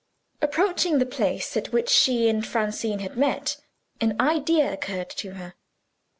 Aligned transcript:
Approaching 0.41 0.97
the 0.97 1.05
place 1.05 1.55
at 1.55 1.71
which 1.71 1.87
she 1.87 2.27
and 2.27 2.43
Francine 2.43 2.97
had 3.01 3.15
met, 3.15 3.57
an 3.99 4.19
idea 4.19 4.73
occurred 4.73 5.11
to 5.17 5.33
her. 5.33 5.53